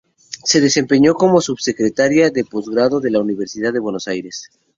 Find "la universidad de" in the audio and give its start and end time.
3.11-3.77